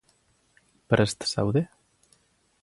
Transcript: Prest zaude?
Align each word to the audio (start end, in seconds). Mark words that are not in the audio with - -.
Prest 0.93 1.23
zaude? 1.33 1.65